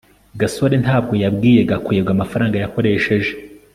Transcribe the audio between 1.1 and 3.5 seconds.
yabwiye gakwego amafaranga yakoresheje